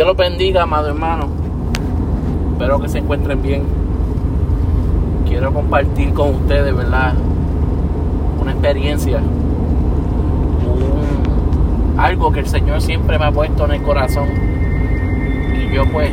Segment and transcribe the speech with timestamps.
[0.00, 1.28] Dios los bendiga, amado hermano.
[2.52, 3.64] Espero que se encuentren bien.
[5.28, 7.12] Quiero compartir con ustedes, ¿verdad?
[8.40, 9.20] Una experiencia.
[11.98, 14.26] Algo que el Señor siempre me ha puesto en el corazón.
[15.54, 16.10] Y yo pues,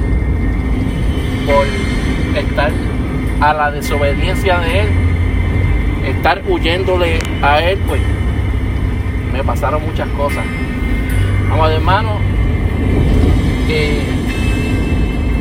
[1.46, 1.66] por
[2.38, 2.72] estar
[3.40, 4.88] a la desobediencia de Él,
[6.08, 8.02] estar huyéndole a Él, pues
[9.32, 10.44] me pasaron muchas cosas.
[11.50, 12.37] Amado hermano,
[13.68, 14.00] que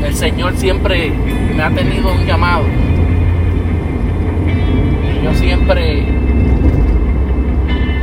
[0.05, 1.11] el Señor siempre
[1.55, 2.65] me ha tenido un llamado.
[5.23, 6.07] Yo siempre,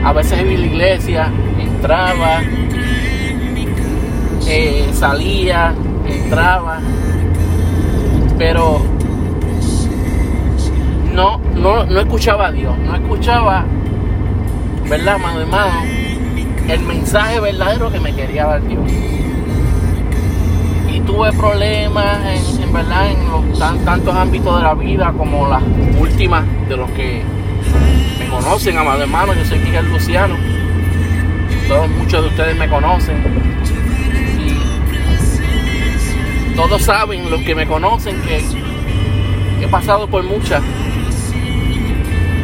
[0.03, 2.41] a veces iba a la iglesia, entraba,
[4.47, 5.73] eh, salía,
[6.07, 6.79] entraba,
[8.37, 8.81] pero
[11.13, 13.65] no, no, no escuchaba a Dios, no escuchaba,
[14.89, 15.81] ¿verdad, amado hermano?
[16.67, 18.89] El mensaje verdadero que me quería dar Dios
[21.05, 22.17] tuve problemas
[22.59, 25.63] en, verdad en los tantos ámbitos de la vida como las
[25.99, 27.23] últimas de los que
[28.19, 30.35] me conocen, amado hermano, yo soy Miguel Luciano.
[31.67, 33.17] Todos muchos de ustedes me conocen.
[36.51, 38.43] Y todos saben, los que me conocen, que
[39.61, 40.61] he pasado por muchas.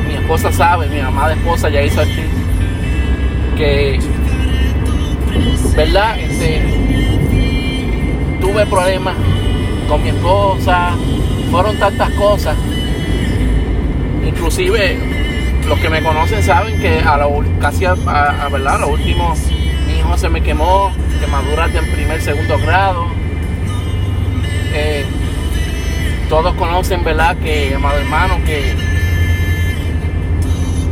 [0.07, 2.23] Mi esposa sabe, mi amada esposa ya hizo aquí
[3.59, 3.99] que,
[5.75, 6.17] ¿verdad?
[6.17, 6.78] Este,
[8.51, 9.15] tuve problemas
[9.87, 10.91] con mi esposa,
[11.51, 12.57] fueron tantas cosas.
[14.25, 14.97] Inclusive
[15.67, 17.93] los que me conocen saben que a lo, casi a,
[18.51, 19.35] verdad, lo último
[19.87, 23.07] mi hijo se me quemó, quemaduras de primer, segundo grado.
[24.73, 25.05] Eh,
[26.27, 27.37] todos conocen, ¿verdad?
[27.37, 28.75] Que, amado hermano, que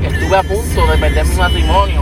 [0.06, 2.02] estuve a punto de perder mi matrimonio,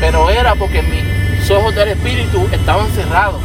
[0.00, 3.42] pero era porque mis ojos del espíritu estaban cerrados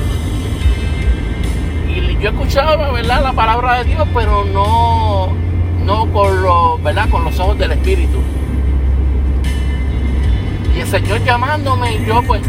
[2.21, 2.91] yo escuchaba.
[3.01, 5.29] La palabra de Dios, pero no,
[5.85, 7.09] no con, los, ¿verdad?
[7.09, 8.19] con los ojos del Espíritu.
[10.75, 12.41] Y el Señor llamándome yo pues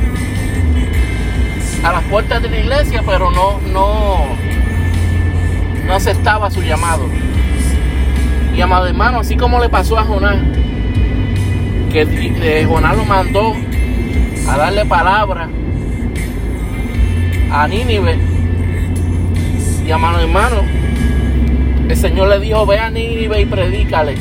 [1.82, 4.19] a las puertas de la iglesia, pero no, no,
[5.86, 7.04] no aceptaba su llamado.
[8.54, 10.36] Y amado hermano, así como le pasó a Jonás,
[11.91, 13.54] que eh, Jonás lo mandó
[14.48, 15.48] a darle palabra
[17.50, 18.31] a Nínive
[19.87, 20.62] y a mano hermano,
[21.88, 24.15] el Señor le dijo, ve a Nínive y predícale.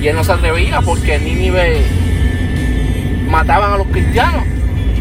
[0.00, 1.82] Y él no se atrevía porque en Nínive
[3.28, 4.44] mataban a los cristianos.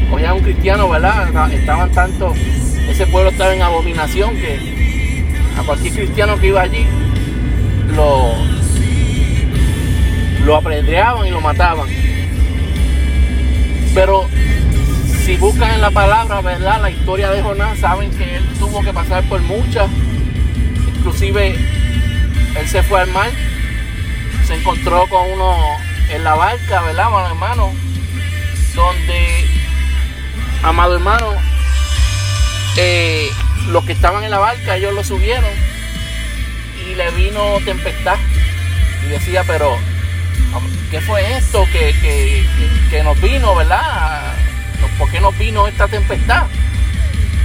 [0.10, 1.52] Cogían a un cristiano, ¿verdad?
[1.54, 2.34] Estaban tanto,
[2.90, 4.60] ese pueblo estaba en abominación que
[5.58, 6.86] a cualquier cristiano que iba allí
[7.96, 8.34] lo,
[10.46, 11.88] lo apedreaban y lo mataban.
[13.94, 14.28] Pero
[15.44, 16.82] buscan en la palabra, ¿verdad?
[16.82, 19.90] La historia de Jonás, saben que él tuvo que pasar por muchas.
[20.96, 21.58] Inclusive,
[22.56, 23.30] él se fue al mar,
[24.48, 25.54] se encontró con uno
[26.10, 27.74] en la barca, ¿verdad, amado hermano?
[28.74, 29.50] Donde,
[30.64, 31.34] amado hermano,
[32.78, 33.30] eh,
[33.68, 35.52] los que estaban en la barca, ellos lo subieron
[36.90, 38.16] y le vino tempestad.
[39.06, 39.78] Y decía, pero,
[40.90, 42.46] ¿qué fue esto que,
[42.90, 44.33] que nos vino, ¿verdad?
[44.98, 46.48] ¿Por qué no vino esta tempestad?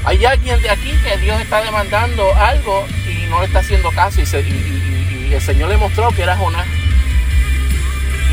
[0.04, 4.20] Hay alguien de aquí que Dios está demandando algo y no le está haciendo caso
[4.20, 6.66] y, el Señor le mostró que era Jonás.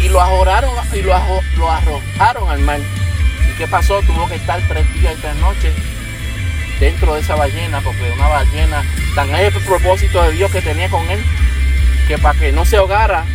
[0.01, 2.79] Y lo arrojaron, y lo, arrojaron al mar.
[2.79, 4.01] ¿Y qué pasó?
[4.03, 5.73] Tuvo que estar tres días y tres noches
[6.79, 8.83] dentro de esa ballena, porque una ballena,
[9.13, 11.21] tan es el propósito de Dios que tenía con él,
[12.07, 13.25] que para que no se ahogara,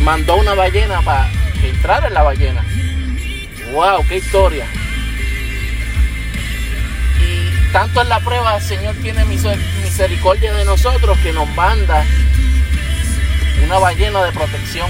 [0.00, 1.28] mandó una ballena para
[1.60, 2.64] que entrara en la ballena.
[3.72, 4.06] ¡Wow!
[4.08, 4.66] ¡Qué historia!
[7.72, 12.04] Tanto en la prueba el Señor tiene misericordia de nosotros que nos manda
[13.64, 14.88] una ballena de protección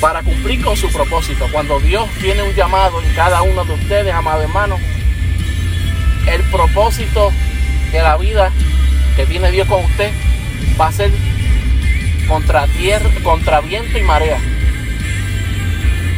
[0.00, 1.48] para cumplir con su propósito.
[1.50, 4.78] Cuando Dios tiene un llamado en cada uno de ustedes, amado hermano,
[6.28, 7.32] el propósito
[7.90, 8.52] de la vida
[9.16, 10.12] que tiene Dios con usted
[10.80, 11.10] va a ser
[12.28, 14.38] contra tierra, contra viento y marea.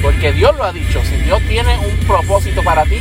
[0.02, 3.00] Porque Dios lo ha dicho, si Dios tiene un propósito para ti,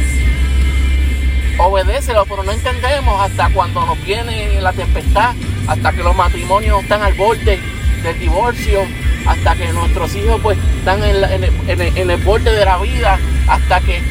[1.59, 5.35] obedécelo, pero no entendemos hasta cuando nos viene la tempestad,
[5.67, 7.59] hasta que los matrimonios están al borde
[8.03, 8.81] del divorcio,
[9.25, 14.01] hasta que nuestros hijos pues están en, el, borde de la vida, hasta que,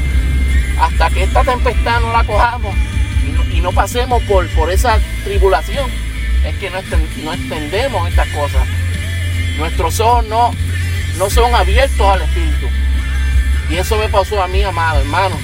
[0.79, 2.75] hasta que esta tempestad no la cojamos
[3.53, 5.91] y no, pasemos por, por esa tribulación,
[6.45, 6.79] es que no,
[7.25, 8.67] no entendemos estas cosas.
[9.59, 10.53] Nuestros ojos no,
[11.19, 12.67] no son abiertos al Espíritu.
[13.69, 15.37] Y eso me pasó a mí, amado hermano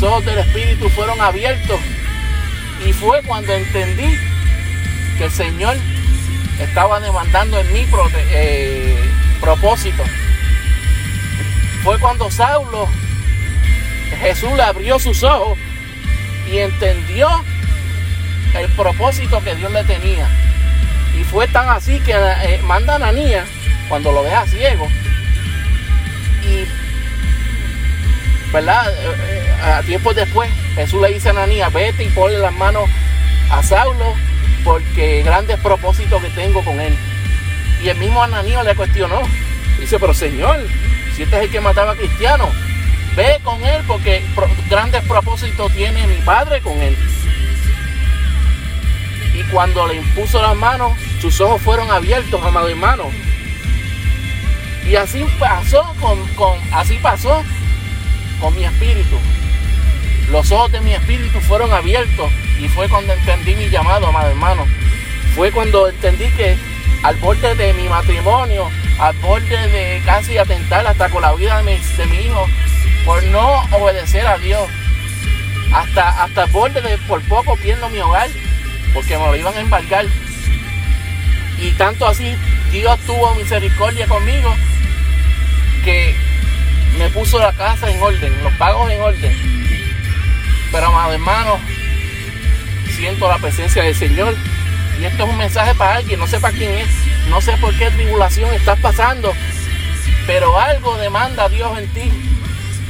[0.00, 1.78] los ojos del Espíritu fueron abiertos.
[2.86, 4.16] Y fue cuando entendí
[5.18, 5.76] que el Señor
[6.58, 7.86] estaba demandando en mi
[8.32, 8.98] eh,
[9.40, 10.02] propósito.
[11.84, 12.88] Fue cuando Saulo,
[14.20, 15.58] Jesús le abrió sus ojos
[16.50, 17.28] y entendió
[18.54, 20.28] el propósito que Dios le tenía.
[21.18, 23.46] Y fue tan así que eh, manda a Ananías,
[23.88, 24.88] cuando lo deja ciego,
[26.42, 26.64] y,
[28.52, 28.86] ¿verdad?
[28.88, 32.88] Eh, a tiempo después, Jesús le dice a Ananías, vete y ponle las manos
[33.50, 34.14] a Saulo,
[34.64, 36.96] porque grandes propósitos que tengo con él.
[37.82, 39.20] Y el mismo Ananías le cuestionó.
[39.78, 40.58] Dice, pero Señor,
[41.16, 42.48] si este es el que mataba a cristianos,
[43.16, 44.22] ve con él porque
[44.68, 46.96] grandes propósitos tiene mi padre con él.
[49.34, 53.04] Y cuando le impuso las manos, sus ojos fueron abiertos, amado hermano.
[54.86, 57.42] Y así pasó con, así pasó
[58.40, 59.16] con mi espíritu.
[60.30, 62.30] Los ojos de mi espíritu fueron abiertos
[62.60, 64.64] y fue cuando entendí mi llamado, amado hermano.
[65.34, 66.56] Fue cuando entendí que
[67.02, 72.06] al borde de mi matrimonio, al borde de casi atentar hasta con la vida de
[72.06, 72.46] mi, hijo,
[73.04, 74.68] por no obedecer a Dios,
[75.72, 78.28] hasta, hasta el borde de por poco pierdo mi hogar,
[78.94, 80.06] porque me lo iban a embarcar.
[81.58, 82.36] Y tanto así
[82.70, 84.54] Dios tuvo misericordia conmigo
[85.84, 86.14] que
[86.98, 89.60] me puso la casa en orden, los pagos en orden.
[90.72, 91.58] Pero amado hermano,
[92.96, 94.34] siento la presencia del Señor.
[95.00, 96.88] Y esto es un mensaje para alguien, no sé para quién es,
[97.28, 99.32] no sé por qué tribulación estás pasando,
[100.26, 102.12] pero algo demanda Dios en ti.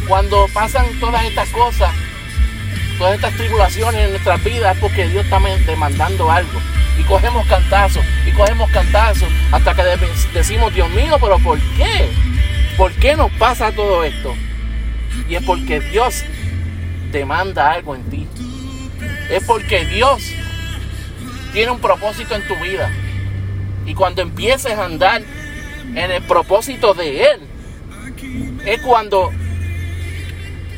[0.09, 1.91] Cuando pasan todas estas cosas,
[2.99, 6.61] todas estas tribulaciones en nuestras vidas, es porque Dios está demandando algo
[6.99, 9.83] y cogemos cantazos y cogemos cantazos hasta que
[10.35, 12.11] decimos, Dios mío, pero ¿por qué?
[12.77, 14.35] ¿Por qué nos pasa todo esto?
[15.29, 16.25] Y es porque Dios
[17.11, 18.29] demanda algo en ti.
[19.31, 20.23] Es porque Dios
[21.53, 22.91] tiene un propósito en tu vida.
[23.87, 27.41] Y cuando empieces a andar en el propósito de Él,
[28.65, 29.31] es cuando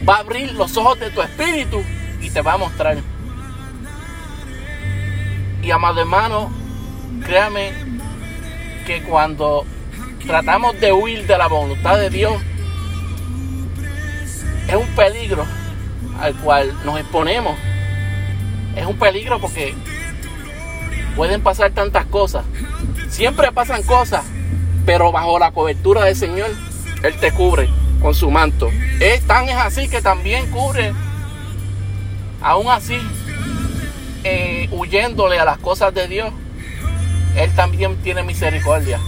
[0.09, 1.83] va a abrir los ojos de tu espíritu
[2.21, 2.99] y te va a mostrar
[5.63, 6.53] y amado hermano,
[7.25, 7.73] créame
[8.85, 9.65] que cuando
[10.27, 12.35] tratamos de huir de la voluntad de Dios,
[14.67, 15.47] es un peligro
[16.21, 17.57] al cual nos exponemos.
[18.77, 19.75] Es un peligro porque
[21.17, 22.45] pueden pasar tantas cosas.
[23.09, 24.25] Siempre pasan cosas,
[24.87, 26.51] pero bajo la cobertura del Señor,
[27.03, 27.69] Él te cubre
[28.01, 28.71] con su manto.
[29.01, 30.93] Es tan es así que también cubre,
[32.41, 32.99] aún así,
[34.25, 36.33] eh, huyéndole a las cosas de Dios,
[37.37, 39.01] Él también tiene misericordia.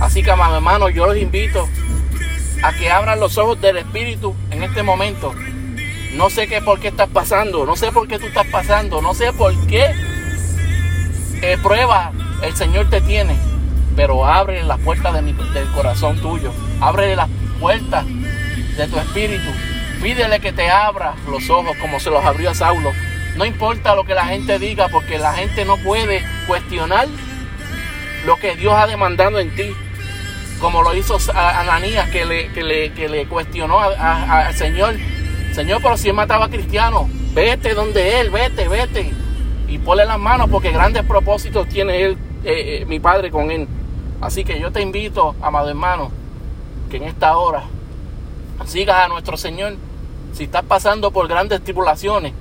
[0.00, 1.68] Así que, hermano, yo los invito
[2.62, 5.34] a que abran los ojos del Espíritu en este momento.
[6.14, 9.14] No sé qué por qué estás pasando, no sé por qué tú estás pasando, no
[9.14, 9.94] sé por qué
[11.42, 12.12] eh, prueba
[12.42, 13.36] el Señor te tiene,
[13.94, 17.28] pero abre las puertas de del corazón tuyo, abre las
[17.60, 19.50] puertas de tu espíritu.
[20.02, 22.92] Pídele que te abra los ojos como se los abrió a Saulo.
[23.36, 27.06] No importa lo que la gente diga, porque la gente no puede cuestionar
[28.24, 29.74] lo que Dios ha demandado en ti.
[30.58, 34.96] Como lo hizo Ananías, que le, que le, que le cuestionó al Señor.
[35.52, 37.04] Señor, pero si él mataba a cristianos,
[37.34, 39.12] vete donde él, vete, vete.
[39.68, 43.68] Y ponle las manos porque grandes propósitos tiene él, eh, eh, mi Padre, con él.
[44.20, 46.10] Así que yo te invito, amado hermano,
[46.90, 47.64] que en esta hora
[48.66, 49.74] sigas a nuestro Señor.
[50.32, 52.32] Si estás pasando por grandes tribulaciones,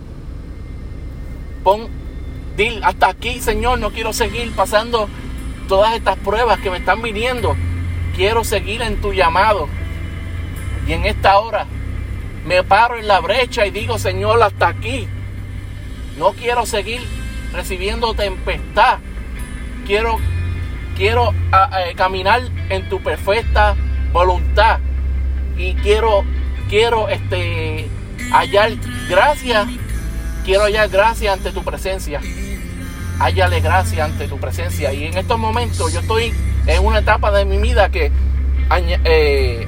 [1.64, 1.88] Pon,
[2.56, 5.10] dil, hasta aquí, Señor, no quiero seguir pasando
[5.68, 7.56] todas estas pruebas que me están viniendo.
[8.16, 9.68] Quiero seguir en tu llamado.
[10.88, 11.66] Y en esta hora
[12.46, 15.08] me paro en la brecha y digo, Señor, hasta aquí.
[16.18, 17.02] No quiero seguir
[17.54, 19.00] recibiendo tempestad.
[19.86, 20.18] Quiero,
[20.98, 23.76] quiero eh, caminar en tu perfecta
[24.12, 24.80] voluntad.
[25.58, 26.24] Y quiero,
[26.70, 27.88] quiero este,
[28.32, 28.72] hallar
[29.10, 29.68] gracias
[30.50, 32.22] quiero hallar gracia ante tu presencia.
[33.20, 34.92] Hállale gracia ante tu presencia.
[34.94, 36.34] Y en estos momentos yo estoy
[36.66, 38.12] en una etapa de mi vida que
[38.72, 39.68] eh,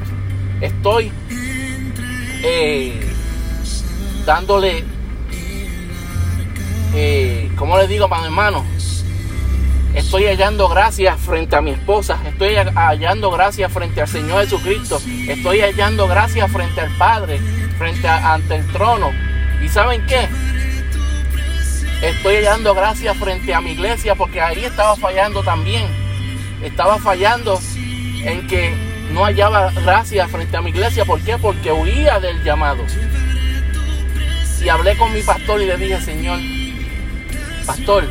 [0.60, 1.12] estoy
[2.44, 3.00] eh,
[4.26, 4.84] dándole,
[6.94, 8.66] eh, ¿cómo le digo, mi hermano?
[9.94, 12.18] Estoy hallando gracias frente a mi esposa.
[12.26, 15.02] Estoy hallando gracias frente al Señor Jesucristo.
[15.28, 17.40] Estoy hallando gracias frente al Padre,
[17.78, 19.12] frente ante el trono.
[19.62, 20.30] ¿Y saben qué?
[22.02, 25.86] Estoy dando gracias frente a mi iglesia porque ahí estaba fallando también.
[26.64, 27.60] Estaba fallando
[28.24, 31.06] en que no hallaba gracia frente a mi iglesia.
[31.06, 31.38] ¿Por qué?
[31.38, 32.84] Porque huía del llamado.
[34.64, 36.40] Y hablé con mi pastor y le dije, Señor,
[37.66, 38.08] pastor,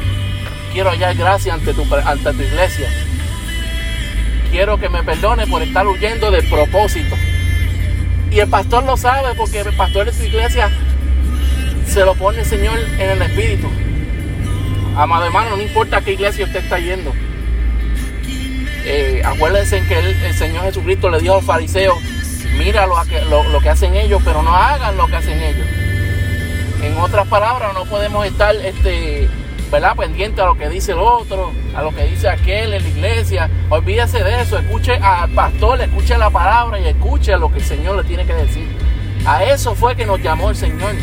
[0.73, 2.88] quiero hallar gracia ante tu, iglesia.
[4.50, 7.14] Quiero que me perdone por estar huyendo del propósito.
[8.30, 10.71] Y el pastor lo sabe porque el pastor de su iglesia
[11.87, 13.69] se lo pone el Señor en el espíritu.
[14.97, 17.12] Amado hermano, no importa qué iglesia usted está yendo.
[18.84, 21.99] Eh, acuérdense que el, Señor Jesucristo le dijo a los fariseos,
[22.56, 22.96] mira lo
[23.60, 25.66] que, hacen ellos, pero no hagan lo que hacen ellos.
[26.82, 29.28] En otras palabras, no podemos estar este,
[29.70, 29.94] ¿verdad?
[29.96, 33.50] pendiente a lo que dice el otro, a lo que dice aquel en la iglesia.
[33.68, 37.96] Olvídese de eso, escuche al pastor, escuche la palabra y escuche lo que el Señor
[37.96, 38.66] le tiene que decir.
[39.26, 40.94] A eso fue que nos llamó el Señor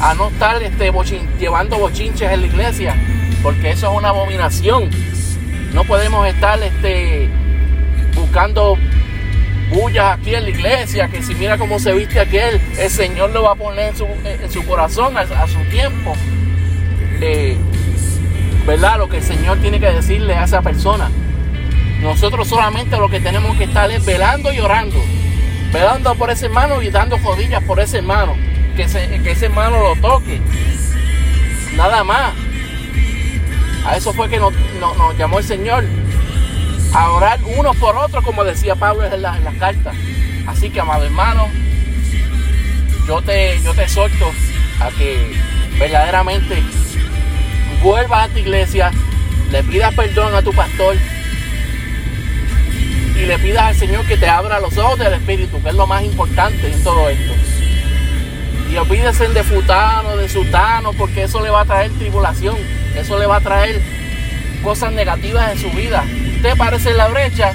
[0.00, 0.92] a no estar este,
[1.38, 2.96] llevando bochinches en la iglesia,
[3.42, 4.90] porque eso es una abominación.
[5.74, 7.28] No podemos estar este,
[8.14, 8.78] buscando
[9.70, 13.42] bullas aquí en la iglesia, que si mira cómo se viste aquel, el Señor lo
[13.42, 13.92] va a poner
[14.24, 16.14] en su, corazón a, su tiempo.
[17.20, 17.58] Eh,
[18.66, 18.98] ¿Verdad?
[18.98, 21.10] Lo que el Señor tiene que decirle a esa persona.
[22.00, 25.02] Nosotros solamente lo que tenemos que estar es velando y orando.
[25.72, 28.34] Velando por ese hermano y dando rodillas por ese hermano
[28.74, 30.40] que ese, hermano lo toque.
[31.76, 32.32] Nada más.
[33.84, 34.52] A eso fue que nos,
[35.18, 35.84] llamó el Señor.
[36.94, 39.96] A orar unos por otros, como decía Pablo en, las cartas.
[40.46, 41.48] Así que, amado hermano,
[43.06, 44.30] yo te, yo te exhorto
[44.80, 45.34] a que
[45.78, 46.62] verdaderamente
[47.82, 48.90] vuelvas a tu iglesia,
[49.50, 50.96] le pidas perdón a tu pastor
[53.16, 55.86] y le pidas al Señor que te abra los ojos del Espíritu, que es lo
[55.86, 57.32] más importante en todo esto.
[58.70, 62.56] Y olvídense de futano, de sutano, porque eso le va a traer tribulación,
[62.96, 63.80] eso le va a traer
[64.62, 66.04] cosas negativas en su vida.
[66.36, 67.52] Usted aparece en la brecha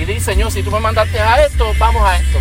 [0.00, 2.38] y dice, Señor, si tú me mandaste a esto, vamos a esto.